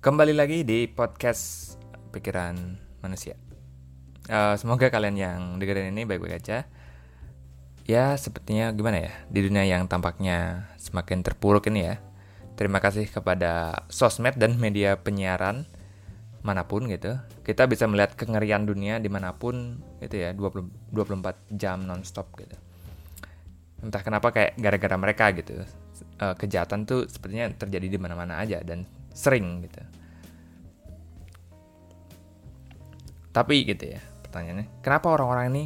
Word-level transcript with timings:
Kembali 0.00 0.32
lagi 0.32 0.64
di 0.64 0.88
podcast 0.88 1.76
Pikiran 2.08 2.56
Manusia. 3.04 3.36
Uh, 4.32 4.56
semoga 4.56 4.88
kalian 4.88 5.12
yang 5.12 5.40
dengerin 5.60 5.92
ini 5.92 6.08
baik-baik 6.08 6.40
aja. 6.40 6.64
Ya, 7.84 8.16
sepertinya 8.16 8.72
gimana 8.72 8.96
ya? 8.96 9.12
Di 9.28 9.44
dunia 9.44 9.60
yang 9.68 9.92
tampaknya 9.92 10.72
semakin 10.80 11.20
terpuruk 11.20 11.68
ini 11.68 11.84
ya. 11.84 12.00
Terima 12.56 12.80
kasih 12.80 13.12
kepada 13.12 13.84
sosmed 13.92 14.40
dan 14.40 14.56
media 14.56 14.96
penyiaran 14.96 15.68
mana 16.40 16.64
pun 16.64 16.88
gitu. 16.88 17.20
Kita 17.44 17.68
bisa 17.68 17.84
melihat 17.84 18.16
kengerian 18.16 18.64
dunia 18.64 19.04
di 19.04 19.12
mana 19.12 19.36
pun 19.36 19.84
itu 20.00 20.16
ya 20.16 20.32
20, 20.32 20.96
24 20.96 21.60
jam 21.60 21.84
nonstop 21.84 22.40
gitu. 22.40 22.56
Entah 23.84 24.00
kenapa 24.00 24.32
kayak 24.32 24.56
gara-gara 24.56 24.96
mereka 24.96 25.28
gitu. 25.36 25.60
Uh, 26.16 26.32
kejahatan 26.40 26.88
tuh 26.88 27.04
sepertinya 27.04 27.52
terjadi 27.52 27.92
di 27.92 27.98
mana-mana 28.00 28.40
aja 28.40 28.64
dan 28.64 28.88
sering 29.14 29.66
gitu. 29.66 29.82
Tapi 33.30 33.62
gitu 33.62 33.94
ya 33.94 34.00
pertanyaannya, 34.26 34.82
kenapa 34.82 35.10
orang-orang 35.10 35.46
ini 35.54 35.64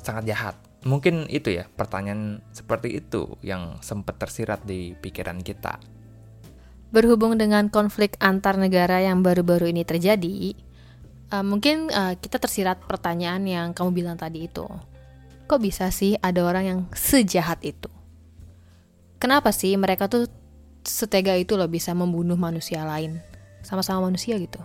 sangat 0.00 0.24
jahat? 0.28 0.56
Mungkin 0.82 1.30
itu 1.30 1.54
ya 1.54 1.70
pertanyaan 1.70 2.42
seperti 2.50 2.98
itu 2.98 3.38
yang 3.40 3.78
sempat 3.84 4.18
tersirat 4.18 4.66
di 4.66 4.98
pikiran 4.98 5.38
kita. 5.40 5.78
Berhubung 6.90 7.38
dengan 7.38 7.70
konflik 7.72 8.18
antar 8.20 8.58
negara 8.58 9.00
yang 9.00 9.24
baru-baru 9.24 9.70
ini 9.70 9.86
terjadi, 9.86 10.52
uh, 11.32 11.44
mungkin 11.46 11.88
uh, 11.88 12.18
kita 12.20 12.36
tersirat 12.36 12.84
pertanyaan 12.84 13.46
yang 13.48 13.66
kamu 13.72 14.04
bilang 14.04 14.16
tadi 14.20 14.50
itu. 14.50 14.68
Kok 15.48 15.60
bisa 15.62 15.88
sih 15.88 16.18
ada 16.20 16.44
orang 16.44 16.64
yang 16.64 16.80
sejahat 16.92 17.64
itu? 17.64 17.88
Kenapa 19.22 19.54
sih 19.54 19.72
mereka 19.78 20.10
tuh 20.10 20.26
setega 20.82 21.38
itu 21.38 21.54
loh 21.54 21.70
bisa 21.70 21.94
membunuh 21.94 22.34
manusia 22.34 22.82
lain? 22.82 23.22
Sama-sama 23.62 24.10
manusia 24.10 24.34
gitu. 24.36 24.58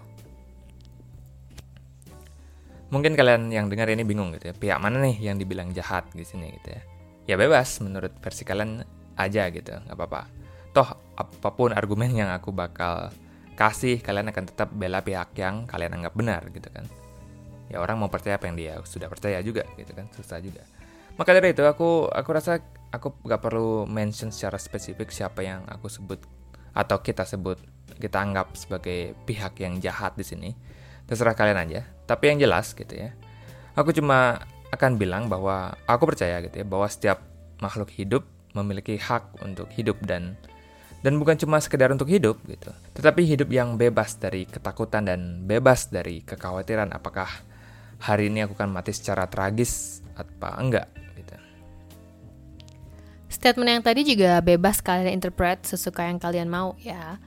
Mungkin 2.88 3.20
kalian 3.20 3.52
yang 3.52 3.68
dengar 3.68 3.92
ini 3.92 4.08
bingung 4.08 4.32
gitu 4.40 4.52
ya, 4.52 4.56
pihak 4.56 4.80
mana 4.80 5.04
nih 5.04 5.20
yang 5.20 5.36
dibilang 5.36 5.76
jahat 5.76 6.08
di 6.16 6.24
sini 6.24 6.56
gitu 6.62 6.72
ya. 6.72 6.82
Ya 7.28 7.36
bebas 7.36 7.84
menurut 7.84 8.16
versi 8.24 8.48
kalian 8.48 8.88
aja 9.20 9.52
gitu, 9.52 9.76
nggak 9.76 9.98
apa-apa. 9.98 10.32
Toh 10.72 10.88
apa 11.20 11.50
pun 11.52 11.76
argumen 11.76 12.16
yang 12.16 12.32
aku 12.32 12.56
bakal 12.56 13.12
kasih, 13.60 14.00
kalian 14.00 14.32
akan 14.32 14.44
tetap 14.48 14.72
bela 14.72 15.04
pihak 15.04 15.36
yang 15.36 15.68
kalian 15.68 16.00
anggap 16.00 16.16
benar 16.16 16.48
gitu 16.54 16.72
kan. 16.72 16.88
Ya 17.68 17.84
orang 17.84 18.00
mau 18.00 18.08
percaya 18.08 18.40
apa 18.40 18.48
yang 18.48 18.56
dia 18.56 18.80
sudah 18.88 19.12
percaya 19.12 19.44
juga 19.44 19.68
gitu 19.76 19.92
kan, 19.92 20.08
susah 20.16 20.40
juga. 20.40 20.64
Maka 21.20 21.36
dari 21.36 21.52
itu 21.52 21.66
aku 21.68 22.08
aku 22.08 22.30
rasa 22.32 22.64
aku 22.94 23.20
nggak 23.26 23.42
perlu 23.42 23.84
mention 23.84 24.32
secara 24.32 24.56
spesifik 24.56 25.12
siapa 25.12 25.44
yang 25.44 25.68
aku 25.68 25.92
sebut 25.92 26.24
atau 26.72 27.02
kita 27.02 27.26
sebut 27.26 27.60
kita 27.98 28.22
anggap 28.22 28.54
sebagai 28.54 29.18
pihak 29.26 29.58
yang 29.60 29.82
jahat 29.82 30.14
di 30.14 30.24
sini 30.24 30.50
terserah 31.10 31.36
kalian 31.36 31.60
aja. 31.60 31.97
Tapi 32.08 32.24
yang 32.32 32.40
jelas 32.40 32.72
gitu 32.72 32.96
ya, 32.96 33.12
aku 33.76 33.92
cuma 33.92 34.48
akan 34.72 34.96
bilang 34.96 35.28
bahwa 35.28 35.76
aku 35.88 36.10
percaya 36.10 36.40
gitu 36.44 36.64
ya 36.64 36.66
bahwa 36.68 36.88
setiap 36.88 37.24
makhluk 37.64 37.92
hidup 37.94 38.24
memiliki 38.56 38.98
hak 38.98 39.44
untuk 39.44 39.70
hidup 39.76 40.00
dan 40.04 40.36
dan 41.06 41.22
bukan 41.22 41.38
cuma 41.38 41.62
sekedar 41.62 41.94
untuk 41.94 42.10
hidup 42.10 42.42
gitu, 42.50 42.74
tetapi 42.98 43.22
hidup 43.22 43.54
yang 43.54 43.78
bebas 43.78 44.18
dari 44.18 44.50
ketakutan 44.50 45.06
dan 45.06 45.46
bebas 45.46 45.94
dari 45.94 46.26
kekhawatiran 46.26 46.90
apakah 46.90 47.30
hari 48.02 48.34
ini 48.34 48.44
aku 48.44 48.58
akan 48.58 48.74
mati 48.74 48.92
secara 48.98 49.30
tragis 49.30 50.02
atau 50.18 50.52
enggak 50.58 50.90
gitu. 51.14 51.38
Statement 53.30 53.78
yang 53.78 53.84
tadi 53.86 54.02
juga 54.10 54.42
bebas 54.42 54.82
kalian 54.82 55.14
interpret 55.14 55.62
sesuka 55.70 56.02
yang 56.02 56.18
kalian 56.18 56.50
mau 56.50 56.74
ya. 56.82 57.22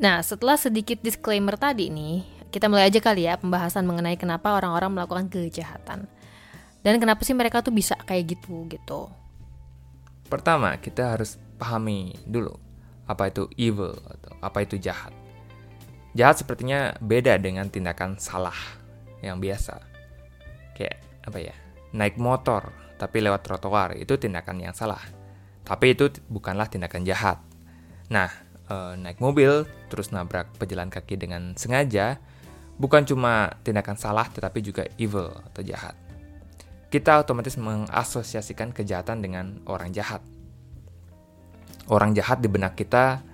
Nah, 0.00 0.24
setelah 0.24 0.56
sedikit 0.56 0.98
disclaimer 1.04 1.54
tadi 1.60 1.92
nih, 1.92 2.24
kita 2.52 2.68
mulai 2.68 2.92
aja 2.92 3.00
kali 3.00 3.24
ya 3.24 3.40
pembahasan 3.40 3.88
mengenai 3.88 4.20
kenapa 4.20 4.52
orang-orang 4.52 4.92
melakukan 4.92 5.32
kejahatan. 5.32 6.04
Dan 6.84 6.98
kenapa 7.00 7.24
sih 7.24 7.32
mereka 7.32 7.64
tuh 7.64 7.72
bisa 7.72 7.96
kayak 8.04 8.36
gitu 8.36 8.68
gitu. 8.68 9.08
Pertama, 10.28 10.76
kita 10.76 11.16
harus 11.16 11.40
pahami 11.56 12.12
dulu 12.28 12.52
apa 13.08 13.32
itu 13.32 13.48
evil 13.56 13.96
atau 13.96 14.32
apa 14.42 14.58
itu 14.62 14.76
jahat. 14.76 15.14
Jahat 16.12 16.44
sepertinya 16.44 16.92
beda 17.00 17.40
dengan 17.40 17.72
tindakan 17.72 18.20
salah 18.20 18.56
yang 19.24 19.40
biasa. 19.40 19.80
Kayak 20.76 21.00
apa 21.24 21.38
ya? 21.40 21.56
Naik 21.96 22.20
motor 22.20 22.68
tapi 23.00 23.18
lewat 23.18 23.42
trotoar 23.42 23.96
itu 23.96 24.14
tindakan 24.20 24.60
yang 24.60 24.74
salah. 24.76 25.00
Tapi 25.62 25.94
itu 25.94 26.10
bukanlah 26.28 26.68
tindakan 26.68 27.02
jahat. 27.06 27.38
Nah, 28.10 28.28
e, 28.66 28.74
naik 28.98 29.18
mobil 29.22 29.64
terus 29.88 30.10
nabrak 30.10 30.50
pejalan 30.58 30.90
kaki 30.90 31.16
dengan 31.16 31.54
sengaja 31.54 32.18
bukan 32.80 33.02
cuma 33.04 33.52
tindakan 33.60 33.96
salah 33.98 34.28
tetapi 34.28 34.58
juga 34.64 34.82
evil 34.96 35.28
atau 35.52 35.62
jahat. 35.64 35.96
Kita 36.92 37.24
otomatis 37.24 37.56
mengasosiasikan 37.56 38.76
kejahatan 38.76 39.24
dengan 39.24 39.64
orang 39.64 39.92
jahat. 39.96 40.20
Orang 41.88 42.12
jahat 42.12 42.44
di 42.44 42.48
benak 42.52 42.76
kita 42.76 43.24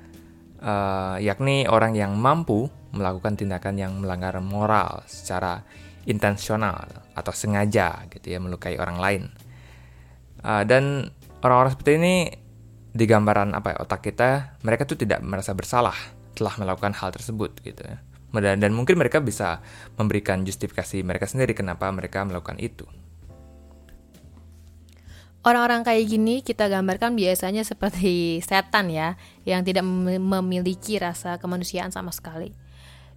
uh, 0.62 1.18
yakni 1.18 1.66
orang 1.66 1.98
yang 1.98 2.14
mampu 2.14 2.70
melakukan 2.94 3.34
tindakan 3.34 3.74
yang 3.76 3.92
melanggar 3.98 4.38
moral 4.40 5.02
secara 5.10 5.60
intensional 6.08 6.88
atau 7.12 7.32
sengaja 7.34 8.06
gitu 8.08 8.30
ya 8.30 8.38
melukai 8.38 8.78
orang 8.78 8.98
lain. 9.02 9.22
Uh, 10.38 10.62
dan 10.62 11.10
orang-orang 11.42 11.74
seperti 11.74 11.92
ini 11.98 12.14
di 12.94 13.04
gambaran 13.04 13.52
apa 13.58 13.74
ya, 13.74 13.76
otak 13.84 14.00
kita 14.06 14.58
mereka 14.62 14.86
tuh 14.86 14.96
tidak 14.96 15.20
merasa 15.20 15.52
bersalah 15.52 15.98
telah 16.32 16.54
melakukan 16.62 16.94
hal 16.94 17.10
tersebut 17.10 17.58
gitu 17.66 17.82
ya 17.82 17.98
dan 18.32 18.70
mungkin 18.76 19.00
mereka 19.00 19.24
bisa 19.24 19.64
memberikan 19.96 20.44
justifikasi 20.44 21.00
mereka 21.00 21.24
sendiri 21.24 21.56
kenapa 21.56 21.88
mereka 21.88 22.20
melakukan 22.28 22.60
itu. 22.60 22.84
Orang-orang 25.46 25.80
kayak 25.80 26.04
gini 26.04 26.44
kita 26.44 26.68
gambarkan 26.68 27.16
biasanya 27.16 27.64
seperti 27.64 28.44
setan 28.44 28.92
ya, 28.92 29.16
yang 29.48 29.64
tidak 29.64 29.86
memiliki 30.20 31.00
rasa 31.00 31.40
kemanusiaan 31.40 31.88
sama 31.88 32.12
sekali. 32.12 32.52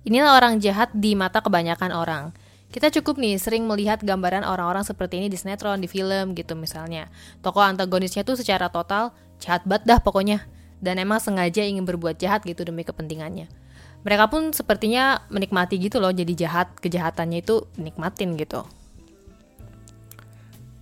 Inilah 0.08 0.40
orang 0.40 0.64
jahat 0.64 0.96
di 0.96 1.12
mata 1.18 1.44
kebanyakan 1.44 1.92
orang. 1.92 2.24
Kita 2.72 2.88
cukup 2.88 3.20
nih 3.20 3.36
sering 3.36 3.68
melihat 3.68 4.00
gambaran 4.00 4.48
orang-orang 4.48 4.88
seperti 4.88 5.20
ini 5.20 5.28
di 5.28 5.36
sinetron, 5.36 5.84
di 5.84 5.92
film 5.92 6.32
gitu 6.32 6.56
misalnya. 6.56 7.12
Tokoh 7.44 7.60
antagonisnya 7.60 8.24
tuh 8.24 8.40
secara 8.40 8.72
total 8.72 9.12
jahat 9.44 9.68
banget 9.68 9.92
dah 9.92 10.00
pokoknya. 10.00 10.48
Dan 10.80 10.98
emang 10.98 11.20
sengaja 11.20 11.62
ingin 11.68 11.84
berbuat 11.84 12.16
jahat 12.18 12.42
gitu 12.48 12.64
demi 12.64 12.82
kepentingannya 12.82 13.61
mereka 14.02 14.30
pun 14.30 14.50
sepertinya 14.52 15.26
menikmati 15.30 15.78
gitu 15.78 16.02
loh 16.02 16.10
jadi 16.10 16.34
jahat 16.34 16.74
kejahatannya 16.82 17.46
itu 17.46 17.70
nikmatin 17.78 18.38
gitu. 18.38 18.66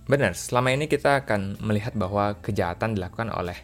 Benar 0.08 0.34
selama 0.34 0.74
ini 0.74 0.90
kita 0.90 1.22
akan 1.24 1.60
melihat 1.62 1.94
bahwa 1.94 2.34
kejahatan 2.42 2.98
dilakukan 2.98 3.30
oleh 3.30 3.56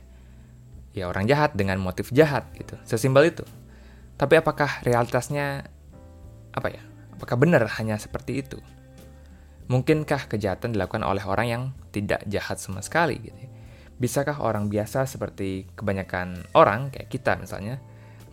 ya 0.97 1.11
orang 1.11 1.27
jahat 1.29 1.53
dengan 1.59 1.81
motif 1.81 2.13
jahat 2.13 2.47
gitu 2.57 2.77
sesimpel 2.85 3.33
itu. 3.33 3.45
Tapi 4.17 4.41
apakah 4.41 4.81
realitasnya 4.85 5.69
apa 6.57 6.69
ya 6.73 6.83
apakah 7.17 7.37
benar 7.37 7.65
hanya 7.81 7.97
seperti 7.97 8.45
itu? 8.45 8.59
Mungkinkah 9.67 10.31
kejahatan 10.31 10.79
dilakukan 10.79 11.03
oleh 11.03 11.27
orang 11.27 11.47
yang 11.51 11.63
tidak 11.91 12.23
jahat 12.31 12.63
sama 12.63 12.85
sekali 12.85 13.19
gitu 13.19 13.57
bisakah 13.97 14.45
orang 14.45 14.69
biasa 14.69 15.09
seperti 15.09 15.73
kebanyakan 15.73 16.45
orang 16.53 16.93
kayak 16.93 17.09
kita 17.09 17.41
misalnya 17.41 17.81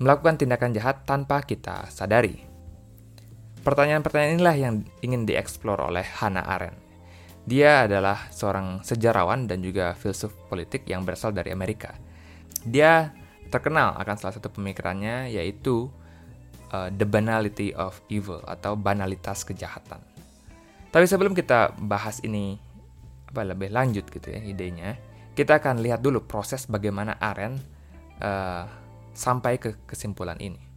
melakukan 0.01 0.41
tindakan 0.41 0.73
jahat 0.73 1.05
tanpa 1.05 1.43
kita 1.45 1.89
sadari. 1.93 2.41
Pertanyaan-pertanyaan 3.63 4.35
inilah 4.35 4.57
yang 4.59 4.75
ingin 4.99 5.23
dieksplor 5.23 5.79
oleh 5.79 6.03
Hannah 6.03 6.43
Arendt. 6.43 6.79
Dia 7.43 7.87
adalah 7.87 8.31
seorang 8.31 8.83
sejarawan 8.83 9.47
dan 9.47 9.59
juga 9.59 9.95
filsuf 9.95 10.31
politik 10.47 10.87
yang 10.87 11.03
berasal 11.03 11.35
dari 11.35 11.51
Amerika. 11.51 11.95
Dia 12.63 13.11
terkenal 13.51 13.95
akan 13.99 14.15
salah 14.15 14.35
satu 14.35 14.51
pemikirannya 14.51 15.31
yaitu 15.31 15.91
uh, 16.71 16.89
the 16.91 17.07
banality 17.07 17.75
of 17.75 17.99
evil 18.07 18.39
atau 18.47 18.73
banalitas 18.79 19.43
kejahatan. 19.43 19.99
Tapi 20.89 21.05
sebelum 21.07 21.35
kita 21.35 21.75
bahas 21.77 22.23
ini 22.23 22.57
apa 23.27 23.43
lebih 23.43 23.73
lanjut 23.73 24.07
gitu 24.09 24.27
ya 24.29 24.39
idenya, 24.41 24.97
kita 25.33 25.57
akan 25.57 25.81
lihat 25.81 26.01
dulu 26.05 26.23
proses 26.23 26.69
bagaimana 26.69 27.17
Arendt 27.17 27.59
uh, 28.21 28.82
sampai 29.13 29.61
ke 29.61 29.77
kesimpulan 29.87 30.37
ini. 30.41 30.73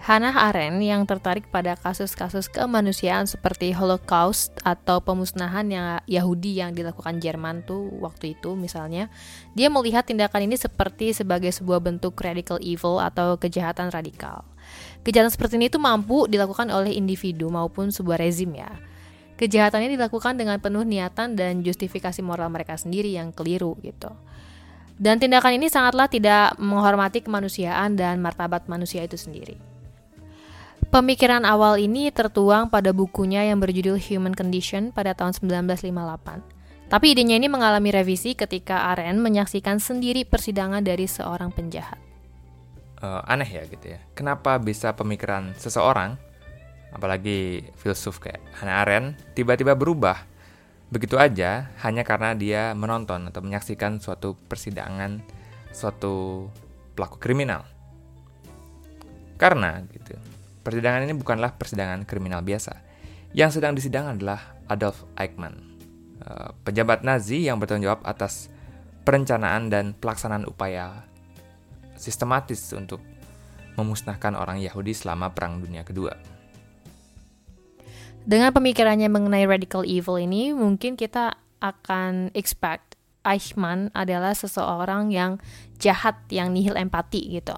Hannah 0.00 0.32
Arendt 0.32 0.80
yang 0.80 1.04
tertarik 1.04 1.52
pada 1.52 1.76
kasus-kasus 1.76 2.48
kemanusiaan 2.48 3.28
seperti 3.28 3.76
Holocaust 3.76 4.56
atau 4.64 5.04
pemusnahan 5.04 5.68
yang 5.68 6.00
Yahudi 6.08 6.56
yang 6.56 6.72
dilakukan 6.72 7.20
Jerman 7.20 7.68
tuh 7.68 7.84
waktu 8.00 8.32
itu 8.32 8.56
misalnya, 8.56 9.12
dia 9.52 9.68
melihat 9.68 10.08
tindakan 10.08 10.48
ini 10.48 10.56
seperti 10.56 11.12
sebagai 11.12 11.52
sebuah 11.52 11.84
bentuk 11.84 12.16
radical 12.16 12.56
evil 12.64 12.96
atau 12.96 13.36
kejahatan 13.36 13.92
radikal. 13.92 14.48
Kejahatan 15.04 15.36
seperti 15.36 15.60
ini 15.60 15.68
tuh 15.68 15.84
mampu 15.84 16.24
dilakukan 16.24 16.72
oleh 16.72 16.96
individu 16.96 17.52
maupun 17.52 17.92
sebuah 17.92 18.24
rezim 18.24 18.56
ya. 18.56 18.72
Kejahatannya 19.36 20.00
dilakukan 20.00 20.36
dengan 20.40 20.56
penuh 20.64 20.84
niatan 20.84 21.36
dan 21.36 21.60
justifikasi 21.60 22.24
moral 22.24 22.48
mereka 22.48 22.72
sendiri 22.80 23.12
yang 23.12 23.36
keliru 23.36 23.76
gitu. 23.84 24.16
Dan 25.00 25.16
tindakan 25.16 25.56
ini 25.56 25.72
sangatlah 25.72 26.12
tidak 26.12 26.60
menghormati 26.60 27.24
kemanusiaan 27.24 27.96
dan 27.96 28.20
martabat 28.20 28.68
manusia 28.68 29.00
itu 29.00 29.16
sendiri. 29.16 29.56
Pemikiran 30.92 31.48
awal 31.48 31.80
ini 31.80 32.12
tertuang 32.12 32.68
pada 32.68 32.92
bukunya 32.92 33.48
yang 33.48 33.64
berjudul 33.64 33.96
Human 33.96 34.36
Condition 34.36 34.92
pada 34.92 35.16
tahun 35.16 35.32
1958. 35.40 36.92
Tapi 36.92 37.06
idenya 37.14 37.40
ini 37.40 37.48
mengalami 37.48 37.94
revisi 37.94 38.36
ketika 38.36 38.92
Arendt 38.92 39.24
menyaksikan 39.24 39.80
sendiri 39.80 40.28
persidangan 40.28 40.84
dari 40.84 41.08
seorang 41.08 41.48
penjahat. 41.54 41.96
Uh, 43.00 43.24
aneh 43.24 43.48
ya 43.48 43.64
gitu 43.70 43.96
ya. 43.96 44.02
Kenapa 44.12 44.60
bisa 44.60 44.92
pemikiran 44.92 45.56
seseorang, 45.56 46.20
apalagi 46.92 47.64
filsuf 47.78 48.20
kayak 48.20 48.42
Hannah 48.58 48.84
Arendt, 48.84 49.16
tiba-tiba 49.32 49.72
berubah 49.72 50.28
begitu 50.90 51.16
aja 51.16 51.70
hanya 51.86 52.02
karena 52.02 52.34
dia 52.34 52.74
menonton 52.74 53.30
atau 53.30 53.40
menyaksikan 53.40 54.02
suatu 54.02 54.34
persidangan 54.50 55.22
suatu 55.70 56.46
pelaku 56.98 57.16
kriminal. 57.22 57.62
Karena 59.38 59.80
gitu, 59.88 60.18
persidangan 60.66 61.06
ini 61.06 61.14
bukanlah 61.16 61.56
persidangan 61.56 62.04
kriminal 62.04 62.44
biasa. 62.44 62.76
Yang 63.32 63.62
sedang 63.62 63.72
disidang 63.78 64.18
adalah 64.18 64.58
Adolf 64.66 65.06
Eichmann, 65.14 65.56
eh, 66.20 66.50
pejabat 66.66 67.06
Nazi 67.06 67.46
yang 67.46 67.62
bertanggung 67.62 67.86
jawab 67.88 68.02
atas 68.04 68.50
perencanaan 69.06 69.70
dan 69.72 69.94
pelaksanaan 69.96 70.44
upaya 70.44 71.06
sistematis 71.96 72.60
untuk 72.74 73.00
memusnahkan 73.78 74.36
orang 74.36 74.60
Yahudi 74.60 74.92
selama 74.92 75.32
Perang 75.32 75.62
Dunia 75.62 75.86
Kedua. 75.86 76.39
Dengan 78.24 78.52
pemikirannya 78.52 79.08
mengenai 79.08 79.48
radical 79.48 79.82
evil 79.82 80.20
ini, 80.20 80.52
mungkin 80.52 80.94
kita 80.94 81.40
akan 81.60 82.32
expect 82.36 82.96
Eichmann 83.20 83.92
adalah 83.92 84.32
seseorang 84.32 85.12
yang 85.12 85.36
jahat, 85.76 86.16
yang 86.32 86.52
nihil 86.56 86.76
empati 86.76 87.36
gitu. 87.36 87.56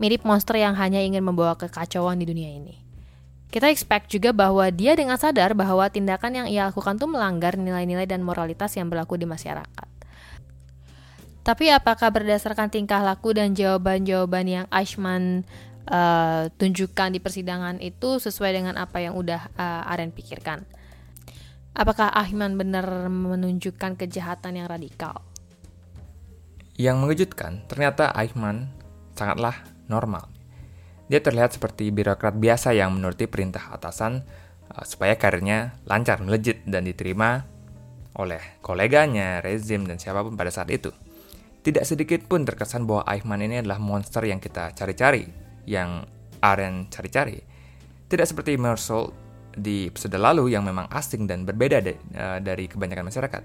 Mirip 0.00 0.24
monster 0.24 0.56
yang 0.56 0.72
hanya 0.76 1.00
ingin 1.04 1.24
membawa 1.24 1.56
kekacauan 1.56 2.20
di 2.20 2.28
dunia 2.28 2.48
ini. 2.48 2.80
Kita 3.52 3.68
expect 3.68 4.08
juga 4.08 4.32
bahwa 4.32 4.64
dia 4.72 4.96
dengan 4.96 5.20
sadar 5.20 5.52
bahwa 5.52 5.84
tindakan 5.92 6.44
yang 6.44 6.48
ia 6.48 6.72
lakukan 6.72 6.96
itu 6.96 7.04
melanggar 7.04 7.60
nilai-nilai 7.60 8.08
dan 8.08 8.24
moralitas 8.24 8.72
yang 8.80 8.88
berlaku 8.88 9.20
di 9.20 9.28
masyarakat. 9.28 9.88
Tapi 11.42 11.68
apakah 11.68 12.08
berdasarkan 12.08 12.72
tingkah 12.72 13.04
laku 13.04 13.36
dan 13.36 13.52
jawaban-jawaban 13.52 14.46
yang 14.48 14.66
Eichmann 14.72 15.44
uh, 15.88 16.50
tunjukkan 16.54 17.14
di 17.14 17.18
persidangan 17.18 17.82
itu 17.82 18.20
sesuai 18.22 18.52
dengan 18.54 18.74
apa 18.78 19.02
yang 19.02 19.18
udah 19.18 19.50
uh, 19.56 19.90
Aren 19.90 20.14
pikirkan. 20.14 20.62
Apakah 21.72 22.12
Ahman 22.12 22.60
benar 22.60 22.84
menunjukkan 23.08 23.96
kejahatan 23.96 24.60
yang 24.60 24.68
radikal? 24.68 25.24
Yang 26.76 26.96
mengejutkan, 27.00 27.64
ternyata 27.64 28.12
Ahman 28.12 28.68
sangatlah 29.16 29.56
normal. 29.88 30.28
Dia 31.08 31.20
terlihat 31.24 31.56
seperti 31.56 31.88
birokrat 31.88 32.36
biasa 32.36 32.76
yang 32.76 32.92
menuruti 32.92 33.24
perintah 33.24 33.72
atasan 33.72 34.20
uh, 34.72 34.84
supaya 34.84 35.16
karirnya 35.16 35.76
lancar, 35.88 36.20
melejit, 36.20 36.60
dan 36.68 36.84
diterima 36.84 37.48
oleh 38.12 38.60
koleganya, 38.60 39.40
rezim, 39.40 39.88
dan 39.88 39.96
siapa 39.96 40.20
pun 40.20 40.36
pada 40.36 40.52
saat 40.52 40.68
itu. 40.68 40.92
Tidak 41.62 41.86
sedikit 41.86 42.26
pun 42.26 42.44
terkesan 42.44 42.84
bahwa 42.84 43.06
Eichmann 43.08 43.40
ini 43.40 43.62
adalah 43.62 43.80
monster 43.80 44.26
yang 44.26 44.42
kita 44.42 44.74
cari-cari, 44.76 45.41
yang 45.68 46.06
Aren 46.42 46.90
cari-cari. 46.90 47.38
Tidak 48.10 48.26
seperti 48.26 48.58
Mersel 48.58 49.14
di 49.52 49.88
episode 49.88 50.16
lalu 50.16 50.52
yang 50.52 50.64
memang 50.64 50.88
asing 50.90 51.28
dan 51.28 51.44
berbeda 51.44 51.84
de, 51.84 51.94
uh, 52.16 52.40
dari 52.40 52.66
kebanyakan 52.66 53.08
masyarakat. 53.08 53.42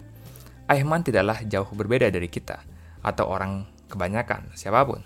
Aiman 0.67 1.03
tidaklah 1.03 1.43
jauh 1.47 1.67
berbeda 1.71 2.11
dari 2.11 2.27
kita 2.27 2.59
atau 3.03 3.31
orang 3.31 3.63
kebanyakan, 3.87 4.51
siapa 4.55 4.83
pun. 4.83 4.99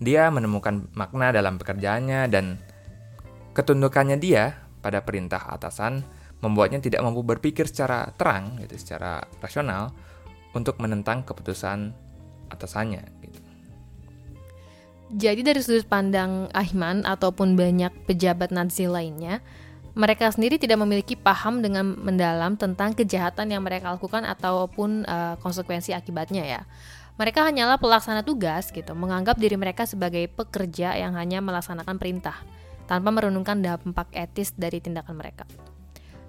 Dia 0.00 0.30
menemukan 0.30 0.88
makna 0.94 1.34
dalam 1.34 1.58
pekerjaannya 1.58 2.30
dan 2.30 2.56
ketundukannya 3.52 4.16
dia 4.16 4.54
pada 4.80 5.02
perintah 5.04 5.50
atasan 5.50 6.00
membuatnya 6.40 6.80
tidak 6.80 7.04
mampu 7.04 7.20
berpikir 7.20 7.68
secara 7.68 8.08
terang, 8.16 8.56
gitu, 8.64 8.80
secara 8.80 9.20
rasional 9.44 9.92
untuk 10.56 10.80
menentang 10.80 11.20
keputusan 11.26 11.92
atasannya. 12.48 13.19
Jadi 15.10 15.42
dari 15.42 15.58
sudut 15.58 15.82
pandang 15.90 16.46
Ahman 16.54 17.02
ataupun 17.02 17.58
banyak 17.58 17.90
pejabat 18.06 18.54
Nazi 18.54 18.86
lainnya, 18.86 19.42
mereka 19.98 20.30
sendiri 20.30 20.54
tidak 20.54 20.78
memiliki 20.78 21.18
paham 21.18 21.58
dengan 21.58 21.98
mendalam 21.98 22.54
tentang 22.54 22.94
kejahatan 22.94 23.50
yang 23.50 23.66
mereka 23.66 23.90
lakukan 23.90 24.22
ataupun 24.22 25.02
uh, 25.02 25.34
konsekuensi 25.42 25.90
akibatnya 25.90 26.46
ya. 26.46 26.60
Mereka 27.18 27.42
hanyalah 27.42 27.82
pelaksana 27.82 28.22
tugas 28.22 28.70
gitu, 28.70 28.94
menganggap 28.94 29.34
diri 29.34 29.58
mereka 29.58 29.82
sebagai 29.82 30.30
pekerja 30.30 30.94
yang 30.94 31.18
hanya 31.18 31.42
melaksanakan 31.42 31.98
perintah 31.98 32.38
tanpa 32.86 33.10
merenungkan 33.10 33.58
dampak 33.58 34.14
etis 34.14 34.54
dari 34.54 34.78
tindakan 34.78 35.18
mereka. 35.18 35.42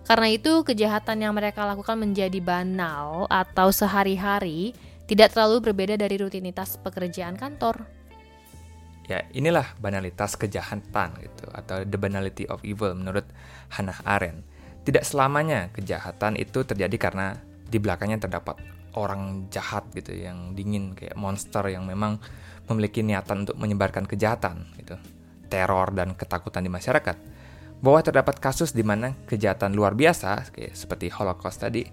Karena 0.09 0.33
itu, 0.33 0.65
kejahatan 0.65 1.21
yang 1.21 1.37
mereka 1.37 1.69
lakukan 1.69 2.01
menjadi 2.01 2.41
banal 2.41 3.29
atau 3.29 3.69
sehari-hari 3.69 4.73
tidak 5.05 5.37
terlalu 5.37 5.69
berbeda 5.69 6.01
dari 6.01 6.17
rutinitas 6.17 6.81
pekerjaan 6.81 7.37
kantor 7.37 8.00
Ya, 9.11 9.27
inilah 9.35 9.75
banalitas 9.75 10.39
kejahatan 10.39 11.19
gitu 11.19 11.51
atau 11.51 11.83
the 11.83 11.99
banality 11.99 12.47
of 12.47 12.63
evil 12.63 12.95
menurut 12.95 13.27
Hannah 13.67 13.99
Arendt. 14.07 14.47
Tidak 14.87 15.03
selamanya 15.03 15.67
kejahatan 15.75 16.39
itu 16.39 16.63
terjadi 16.63 16.95
karena 16.95 17.35
di 17.43 17.75
belakangnya 17.75 18.23
terdapat 18.23 18.63
orang 18.95 19.51
jahat 19.51 19.83
gitu 19.91 20.15
yang 20.15 20.55
dingin 20.55 20.95
kayak 20.95 21.19
monster 21.19 21.59
yang 21.67 21.83
memang 21.83 22.23
memiliki 22.71 23.03
niatan 23.03 23.43
untuk 23.43 23.59
menyebarkan 23.59 24.07
kejahatan 24.07 24.71
gitu. 24.79 24.95
Teror 25.51 25.91
dan 25.91 26.15
ketakutan 26.15 26.63
di 26.63 26.71
masyarakat. 26.71 27.19
Bahwa 27.83 27.99
terdapat 27.99 28.39
kasus 28.39 28.71
di 28.71 28.87
mana 28.87 29.11
kejahatan 29.27 29.75
luar 29.75 29.91
biasa 29.91 30.55
kayak 30.55 30.71
seperti 30.71 31.11
Holocaust 31.11 31.59
tadi 31.59 31.83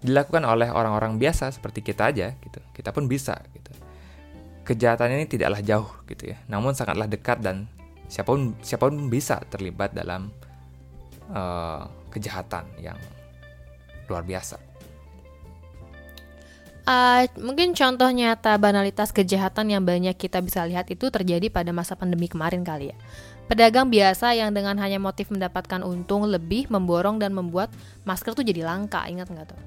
dilakukan 0.00 0.48
oleh 0.48 0.72
orang-orang 0.72 1.20
biasa 1.20 1.52
seperti 1.52 1.84
kita 1.84 2.08
aja 2.08 2.32
gitu. 2.40 2.64
Kita 2.72 2.96
pun 2.96 3.04
bisa 3.12 3.36
gitu 3.52 3.81
kejahatan 4.62 5.18
ini 5.18 5.24
tidaklah 5.26 5.60
jauh 5.62 5.90
gitu 6.06 6.32
ya, 6.34 6.38
namun 6.46 6.74
sangatlah 6.74 7.10
dekat 7.10 7.42
dan 7.42 7.66
siapa 8.06 8.30
pun 8.30 8.54
siapa 8.62 8.86
pun 8.86 9.10
bisa 9.10 9.40
terlibat 9.50 9.94
dalam 9.96 10.30
uh, 11.32 11.88
kejahatan 12.12 12.68
yang 12.78 12.98
luar 14.06 14.22
biasa. 14.22 14.60
Uh, 16.82 17.30
mungkin 17.38 17.78
contoh 17.78 18.10
nyata 18.10 18.58
banalitas 18.58 19.14
kejahatan 19.14 19.70
yang 19.70 19.86
banyak 19.86 20.18
kita 20.18 20.42
bisa 20.42 20.66
lihat 20.66 20.90
itu 20.90 21.14
terjadi 21.14 21.46
pada 21.46 21.70
masa 21.70 21.94
pandemi 21.94 22.26
kemarin 22.26 22.66
kali 22.66 22.90
ya. 22.90 22.96
Pedagang 23.46 23.86
biasa 23.86 24.34
yang 24.34 24.50
dengan 24.50 24.74
hanya 24.82 24.98
motif 24.98 25.30
mendapatkan 25.30 25.86
untung 25.86 26.26
lebih 26.26 26.66
memborong 26.74 27.22
dan 27.22 27.38
membuat 27.38 27.70
masker 28.02 28.34
tuh 28.34 28.42
jadi 28.42 28.66
langka, 28.66 29.06
ingat 29.06 29.30
nggak 29.30 29.54
tuh? 29.54 29.60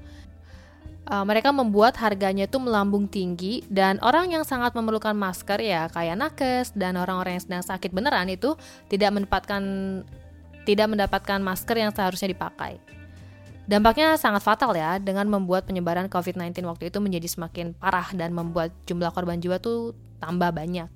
Uh, 1.10 1.24
mereka 1.26 1.54
membuat 1.54 1.96
harganya 2.02 2.46
itu 2.46 2.58
melambung 2.58 3.06
tinggi 3.06 3.62
dan 3.70 3.98
orang 4.02 4.34
yang 4.34 4.44
sangat 4.44 4.74
memerlukan 4.74 5.14
masker 5.14 5.58
ya 5.62 5.88
kayak 5.90 6.18
nakes 6.18 6.74
dan 6.74 6.98
orang-orang 6.98 7.38
yang 7.38 7.44
sedang 7.44 7.64
sakit 7.64 7.90
beneran 7.94 8.28
itu 8.30 8.58
tidak 8.90 9.14
mendapatkan 9.14 9.62
tidak 10.66 10.86
mendapatkan 10.90 11.38
masker 11.38 11.76
yang 11.78 11.94
seharusnya 11.94 12.34
dipakai. 12.34 12.82
Dampaknya 13.66 14.14
sangat 14.14 14.46
fatal 14.46 14.78
ya 14.78 14.98
dengan 15.02 15.26
membuat 15.26 15.66
penyebaran 15.66 16.06
COVID-19 16.06 16.62
waktu 16.70 16.90
itu 16.90 16.98
menjadi 17.02 17.26
semakin 17.26 17.74
parah 17.74 18.14
dan 18.14 18.30
membuat 18.30 18.70
jumlah 18.86 19.10
korban 19.10 19.42
jiwa 19.42 19.58
tuh 19.58 19.94
tambah 20.22 20.54
banyak. 20.54 20.86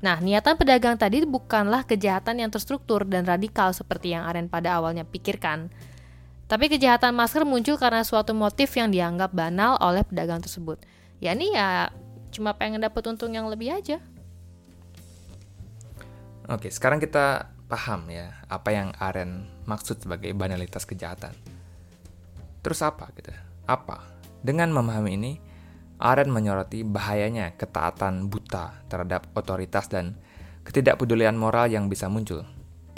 Nah, 0.00 0.16
niatan 0.20 0.56
pedagang 0.56 0.96
tadi 0.96 1.24
bukanlah 1.28 1.84
kejahatan 1.84 2.40
yang 2.40 2.48
terstruktur 2.52 3.04
dan 3.04 3.28
radikal 3.28 3.72
seperti 3.76 4.16
yang 4.16 4.24
Aren 4.24 4.48
pada 4.48 4.80
awalnya 4.80 5.04
pikirkan, 5.04 5.68
tapi 6.50 6.66
kejahatan 6.66 7.14
masker 7.14 7.46
muncul 7.46 7.78
karena 7.78 8.02
suatu 8.02 8.34
motif 8.34 8.74
yang 8.74 8.90
dianggap 8.90 9.30
banal 9.30 9.78
oleh 9.78 10.02
pedagang 10.02 10.42
tersebut. 10.42 10.82
Ya 11.22 11.30
ini 11.30 11.54
ya 11.54 11.94
cuma 12.34 12.58
pengen 12.58 12.82
dapat 12.82 13.06
untung 13.06 13.30
yang 13.30 13.46
lebih 13.46 13.70
aja. 13.70 14.02
Oke, 16.50 16.74
sekarang 16.74 16.98
kita 16.98 17.54
paham 17.70 18.10
ya 18.10 18.34
apa 18.50 18.74
yang 18.74 18.90
Aren 18.98 19.46
maksud 19.62 20.02
sebagai 20.02 20.34
banalitas 20.34 20.82
kejahatan. 20.82 21.30
Terus 22.66 22.82
apa 22.82 23.14
gitu? 23.14 23.30
Apa? 23.70 24.02
Dengan 24.42 24.74
memahami 24.74 25.14
ini, 25.14 25.32
Aren 26.02 26.34
menyoroti 26.34 26.82
bahayanya 26.82 27.54
ketaatan 27.54 28.26
buta 28.26 28.82
terhadap 28.90 29.30
otoritas 29.38 29.86
dan 29.86 30.18
ketidakpedulian 30.66 31.38
moral 31.38 31.70
yang 31.70 31.86
bisa 31.86 32.10
muncul, 32.10 32.42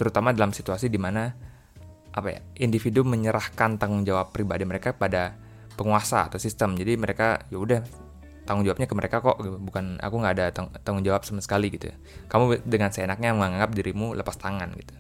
terutama 0.01 0.33
dalam 0.33 0.57
situasi 0.57 0.89
di 0.89 0.97
mana 0.97 1.52
apa 2.13 2.29
ya 2.29 2.41
individu 2.61 3.03
menyerahkan 3.03 3.81
tanggung 3.81 4.05
jawab 4.05 4.33
pribadi 4.37 4.69
mereka 4.69 4.93
pada 4.93 5.37
penguasa 5.75 6.29
atau 6.29 6.37
sistem 6.37 6.77
jadi 6.77 7.01
mereka 7.01 7.49
ya 7.49 7.57
udah 7.57 7.81
tanggung 8.45 8.69
jawabnya 8.69 8.91
ke 8.91 8.95
mereka 8.99 9.25
kok 9.25 9.41
gitu. 9.41 9.57
bukan 9.57 9.97
aku 10.03 10.15
nggak 10.21 10.35
ada 10.37 10.47
tang 10.53 10.69
tanggung 10.85 11.05
jawab 11.07 11.25
sama 11.25 11.41
sekali 11.41 11.73
gitu 11.73 11.89
kamu 12.29 12.61
dengan 12.69 12.93
seenaknya 12.93 13.33
menganggap 13.33 13.73
dirimu 13.73 14.13
lepas 14.13 14.37
tangan 14.37 14.69
gitu 14.77 14.93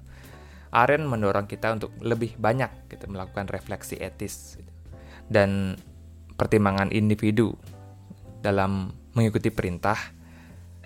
Aren 0.72 1.04
mendorong 1.04 1.44
kita 1.44 1.76
untuk 1.76 1.92
lebih 2.00 2.40
banyak 2.40 2.88
gitu 2.88 3.04
melakukan 3.12 3.44
refleksi 3.52 4.00
etis 4.00 4.56
gitu. 4.56 4.72
dan 5.28 5.76
pertimbangan 6.40 6.88
individu 6.88 7.52
dalam 8.40 8.96
mengikuti 9.12 9.52
perintah 9.52 9.96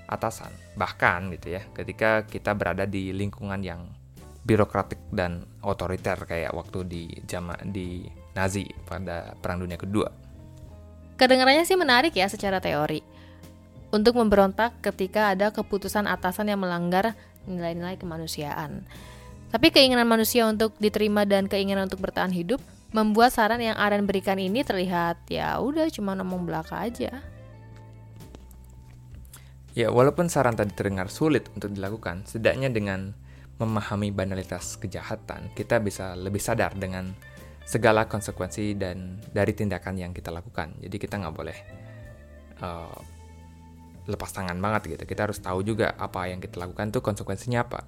atasan. 0.07 0.51
Bahkan 0.75 1.31
gitu 1.39 1.55
ya, 1.55 1.63
ketika 1.75 2.27
kita 2.27 2.55
berada 2.55 2.87
di 2.87 3.11
lingkungan 3.15 3.63
yang 3.63 3.91
birokratik 4.47 5.03
dan 5.11 5.43
otoriter 5.67 6.15
kayak 6.23 6.55
waktu 6.55 6.87
di 6.87 7.03
jama 7.27 7.59
di 7.67 8.07
Nazi 8.39 8.63
pada 8.87 9.35
Perang 9.35 9.67
Dunia 9.67 9.75
Kedua. 9.75 10.07
Kedengarannya 11.19 11.67
sih 11.67 11.75
menarik 11.75 12.15
ya 12.15 12.31
secara 12.31 12.63
teori. 12.63 13.03
Untuk 13.91 14.15
memberontak 14.15 14.79
ketika 14.85 15.35
ada 15.35 15.51
keputusan 15.51 16.07
atasan 16.07 16.53
yang 16.53 16.63
melanggar 16.63 17.19
nilai-nilai 17.49 17.99
kemanusiaan. 17.99 18.87
Tapi 19.51 19.71
keinginan 19.71 20.07
manusia 20.07 20.47
untuk 20.47 20.75
diterima 20.79 21.27
dan 21.27 21.47
keinginan 21.47 21.87
untuk 21.91 22.03
bertahan 22.03 22.35
hidup 22.35 22.61
membuat 22.95 23.35
saran 23.35 23.63
yang 23.63 23.79
Aren 23.79 24.07
berikan 24.07 24.39
ini 24.39 24.63
terlihat 24.63 25.27
ya 25.31 25.59
udah 25.59 25.91
cuma 25.91 26.15
ngomong 26.19 26.47
belaka 26.47 26.83
aja. 26.83 27.23
Ya, 29.77 29.93
walaupun 29.93 30.33
saran 30.33 30.57
tadi 30.57 30.73
terdengar 30.73 31.13
sulit 31.13 31.53
untuk 31.53 31.69
dilakukan, 31.69 32.25
setidaknya 32.25 32.73
dengan 32.73 33.13
memahami 33.57 34.13
banalitas 34.13 34.77
kejahatan, 34.77 35.53
kita 35.57 35.81
bisa 35.81 36.13
lebih 36.13 36.41
sadar 36.41 36.77
dengan 36.77 37.13
segala 37.67 38.07
konsekuensi 38.07 38.77
dan 38.79 39.19
dari 39.33 39.57
tindakan 39.57 39.97
yang 39.99 40.13
kita 40.13 40.31
lakukan. 40.31 40.77
Jadi 40.79 40.97
kita 41.01 41.19
nggak 41.19 41.35
boleh 41.35 41.59
uh, 42.63 42.99
lepas 44.07 44.31
tangan 44.31 44.61
banget 44.61 44.97
gitu. 44.97 45.05
Kita 45.09 45.27
harus 45.27 45.41
tahu 45.41 45.65
juga 45.67 45.97
apa 45.97 46.31
yang 46.31 46.39
kita 46.39 46.61
lakukan 46.63 46.93
tuh 46.93 47.03
konsekuensinya 47.03 47.65
apa. 47.65 47.83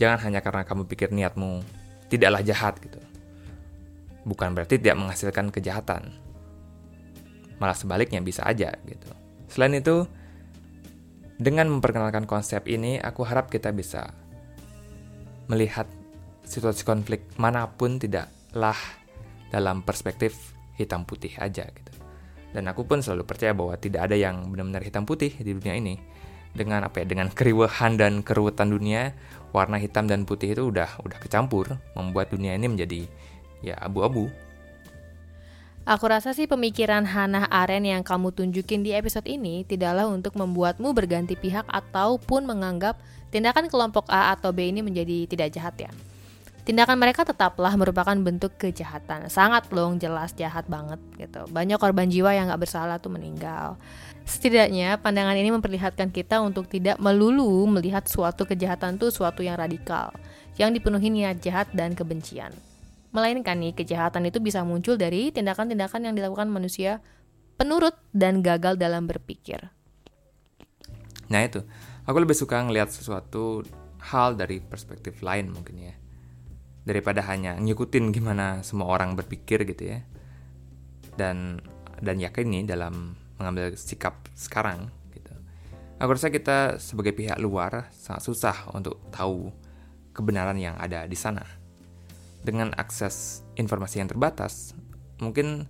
Jangan 0.00 0.18
hanya 0.30 0.40
karena 0.40 0.66
kamu 0.66 0.88
pikir 0.88 1.12
niatmu 1.14 1.62
tidaklah 2.08 2.40
jahat 2.40 2.80
gitu 2.80 2.98
bukan 4.28 4.52
berarti 4.52 4.76
tidak 4.76 5.00
menghasilkan 5.00 5.48
kejahatan. 5.48 6.12
Malah 7.56 7.74
sebaliknya 7.74 8.20
bisa 8.20 8.44
aja 8.44 8.76
gitu. 8.84 9.08
Selain 9.48 9.72
itu, 9.72 10.04
dengan 11.40 11.72
memperkenalkan 11.72 12.28
konsep 12.28 12.68
ini, 12.68 13.00
aku 13.00 13.24
harap 13.24 13.48
kita 13.48 13.72
bisa 13.72 14.12
melihat 15.48 15.88
situasi 16.44 16.84
konflik 16.84 17.24
mana 17.36 17.68
pun 17.68 18.00
tidaklah 18.00 18.76
dalam 19.48 19.84
perspektif 19.84 20.56
hitam 20.76 21.04
putih 21.04 21.34
aja 21.40 21.66
gitu. 21.68 21.92
Dan 22.48 22.64
aku 22.68 22.88
pun 22.88 23.04
selalu 23.04 23.28
percaya 23.28 23.52
bahwa 23.52 23.76
tidak 23.76 24.08
ada 24.08 24.16
yang 24.16 24.48
benar-benar 24.48 24.80
hitam 24.80 25.04
putih 25.04 25.32
di 25.36 25.52
dunia 25.52 25.76
ini. 25.76 26.00
Dengan 26.56 26.88
apa 26.88 27.04
ya? 27.04 27.06
Dengan 27.08 27.28
keriuhan 27.28 28.00
dan 28.00 28.24
keruwetan 28.24 28.72
dunia, 28.72 29.12
warna 29.52 29.76
hitam 29.76 30.08
dan 30.08 30.24
putih 30.24 30.56
itu 30.56 30.72
udah 30.72 30.88
udah 31.04 31.18
kecampur, 31.20 31.76
membuat 31.92 32.32
dunia 32.32 32.56
ini 32.56 32.72
menjadi 32.72 33.04
ya 33.60 33.76
abu-abu. 33.76 34.32
Aku 35.88 36.04
rasa 36.04 36.36
sih 36.36 36.44
pemikiran 36.44 37.08
Hannah 37.08 37.48
Arendt 37.48 37.88
yang 37.88 38.04
kamu 38.04 38.36
tunjukin 38.36 38.84
di 38.84 38.92
episode 38.92 39.24
ini 39.24 39.64
tidaklah 39.64 40.04
untuk 40.04 40.36
membuatmu 40.36 40.92
berganti 40.92 41.32
pihak 41.32 41.64
ataupun 41.64 42.44
menganggap 42.44 43.00
tindakan 43.32 43.72
kelompok 43.72 44.04
A 44.12 44.36
atau 44.36 44.52
B 44.52 44.68
ini 44.68 44.84
menjadi 44.84 45.24
tidak 45.24 45.48
jahat 45.56 45.80
ya. 45.80 45.88
Tindakan 46.68 47.00
mereka 47.00 47.24
tetaplah 47.24 47.72
merupakan 47.72 48.12
bentuk 48.12 48.60
kejahatan. 48.60 49.32
Sangat 49.32 49.72
loh 49.72 49.96
jelas 49.96 50.36
jahat 50.36 50.68
banget 50.68 51.00
gitu. 51.16 51.48
Banyak 51.48 51.80
korban 51.80 52.12
jiwa 52.12 52.36
yang 52.36 52.52
gak 52.52 52.68
bersalah 52.68 53.00
tuh 53.00 53.08
meninggal. 53.08 53.80
Setidaknya 54.28 55.00
pandangan 55.00 55.40
ini 55.40 55.48
memperlihatkan 55.56 56.12
kita 56.12 56.44
untuk 56.44 56.68
tidak 56.68 57.00
melulu 57.00 57.64
melihat 57.64 58.04
suatu 58.04 58.44
kejahatan 58.44 59.00
tuh 59.00 59.08
suatu 59.08 59.40
yang 59.40 59.56
radikal, 59.56 60.12
yang 60.60 60.68
dipenuhi 60.68 61.08
niat 61.08 61.40
jahat 61.40 61.72
dan 61.72 61.96
kebencian. 61.96 62.52
Melainkan 63.08 63.56
nih, 63.56 63.72
kejahatan 63.72 64.28
itu 64.28 64.36
bisa 64.38 64.60
muncul 64.68 65.00
dari 65.00 65.32
tindakan-tindakan 65.32 66.12
yang 66.12 66.14
dilakukan 66.14 66.52
manusia 66.52 67.00
penurut 67.56 67.96
dan 68.12 68.44
gagal 68.44 68.76
dalam 68.76 69.08
berpikir. 69.08 69.72
Nah 71.32 71.40
itu, 71.40 71.64
aku 72.04 72.16
lebih 72.20 72.36
suka 72.36 72.60
ngelihat 72.60 72.92
sesuatu 72.92 73.64
hal 74.12 74.36
dari 74.36 74.60
perspektif 74.60 75.24
lain 75.24 75.50
mungkin 75.52 75.76
ya. 75.80 75.94
Daripada 76.84 77.24
hanya 77.28 77.56
ngikutin 77.56 78.12
gimana 78.12 78.60
semua 78.60 78.92
orang 78.92 79.16
berpikir 79.16 79.64
gitu 79.64 79.96
ya. 79.96 80.04
Dan 81.16 81.64
dan 81.98 82.16
yakin 82.20 82.46
nih 82.46 82.64
dalam 82.68 83.18
mengambil 83.40 83.74
sikap 83.74 84.28
sekarang 84.36 84.92
gitu. 85.16 85.34
Aku 85.98 86.12
rasa 86.14 86.30
kita 86.30 86.78
sebagai 86.78 87.16
pihak 87.16 87.40
luar 87.40 87.90
sangat 87.90 88.22
susah 88.22 88.56
untuk 88.70 89.00
tahu 89.10 89.50
kebenaran 90.14 90.56
yang 90.56 90.78
ada 90.78 91.04
di 91.10 91.18
sana 91.18 91.57
dengan 92.42 92.72
akses 92.78 93.42
informasi 93.58 94.02
yang 94.02 94.08
terbatas, 94.10 94.74
mungkin 95.18 95.66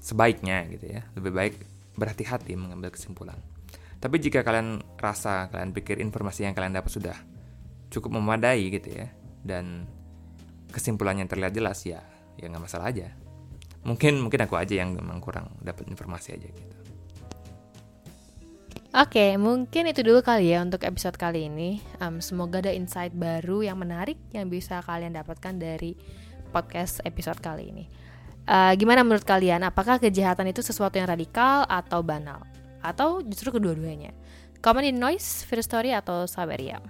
sebaiknya 0.00 0.64
gitu 0.72 0.96
ya, 0.98 1.02
lebih 1.16 1.32
baik 1.32 1.54
berhati-hati 1.96 2.56
mengambil 2.56 2.92
kesimpulan. 2.92 3.36
Tapi 4.00 4.16
jika 4.16 4.40
kalian 4.40 4.80
rasa, 4.96 5.52
kalian 5.52 5.76
pikir 5.76 6.00
informasi 6.00 6.48
yang 6.48 6.56
kalian 6.56 6.72
dapat 6.72 6.88
sudah 6.88 7.16
cukup 7.92 8.16
memadai 8.16 8.72
gitu 8.72 8.96
ya, 8.96 9.12
dan 9.44 9.84
kesimpulannya 10.72 11.28
terlihat 11.28 11.52
jelas 11.52 11.84
ya, 11.84 12.00
ya 12.40 12.48
nggak 12.48 12.64
masalah 12.64 12.88
aja. 12.88 13.12
Mungkin 13.84 14.20
mungkin 14.20 14.40
aku 14.44 14.56
aja 14.56 14.80
yang 14.80 14.96
memang 14.96 15.20
kurang 15.20 15.52
dapat 15.60 15.88
informasi 15.88 16.36
aja 16.36 16.48
gitu. 16.48 16.76
Oke, 18.90 19.38
mungkin 19.38 19.86
itu 19.86 20.02
dulu 20.02 20.18
kali 20.18 20.50
ya 20.50 20.66
untuk 20.66 20.82
episode 20.82 21.14
kali 21.14 21.46
ini. 21.46 21.78
Um, 22.02 22.18
semoga 22.18 22.58
ada 22.58 22.74
insight 22.74 23.14
baru 23.14 23.62
yang 23.62 23.78
menarik 23.78 24.18
yang 24.34 24.50
bisa 24.50 24.82
kalian 24.82 25.14
dapatkan 25.14 25.62
dari 25.62 25.94
podcast 26.50 26.98
episode 27.06 27.38
kali 27.38 27.70
ini. 27.70 27.84
Uh, 28.50 28.74
gimana 28.74 29.06
menurut 29.06 29.22
kalian? 29.22 29.62
Apakah 29.62 30.02
kejahatan 30.02 30.50
itu 30.50 30.58
sesuatu 30.66 30.98
yang 30.98 31.06
radikal 31.06 31.62
atau 31.70 32.02
banal? 32.02 32.42
Atau 32.82 33.22
justru 33.22 33.54
kedua-duanya? 33.54 34.10
Komen 34.58 34.82
di 34.82 34.90
Noise, 34.90 35.46
First 35.46 35.70
Story, 35.70 35.94
atau 35.94 36.26
Saberia. 36.26 36.82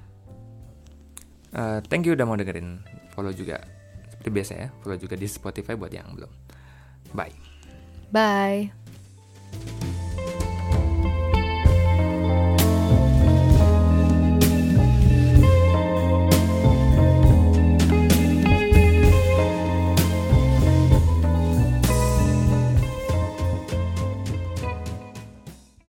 Uh, 1.53 1.85
thank 1.93 2.09
you 2.09 2.17
udah 2.17 2.25
mau 2.25 2.41
dengerin. 2.41 2.81
Follow 3.13 3.37
juga. 3.37 3.61
Seperti 4.09 4.29
biasa 4.33 4.53
ya, 4.57 4.69
follow 4.81 4.97
juga 4.97 5.21
di 5.21 5.29
Spotify 5.29 5.77
buat 5.77 5.93
yang 5.93 6.09
belum. 6.17 6.33
Bye. 7.13 7.37
Bye. 8.09 8.80